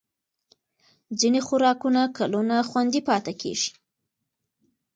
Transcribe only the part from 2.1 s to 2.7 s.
کلونه